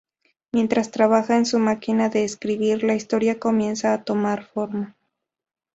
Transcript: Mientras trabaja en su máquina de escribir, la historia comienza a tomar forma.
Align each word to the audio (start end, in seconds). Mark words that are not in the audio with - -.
Mientras 0.51 0.89
trabaja 0.89 1.37
en 1.37 1.45
su 1.45 1.59
máquina 1.59 2.09
de 2.09 2.23
escribir, 2.23 2.83
la 2.83 2.95
historia 2.95 3.37
comienza 3.39 3.93
a 3.93 4.03
tomar 4.03 4.45
forma. 4.47 4.95